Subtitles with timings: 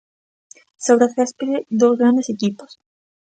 [0.85, 2.71] Sobre o céspede dous grandes equipos.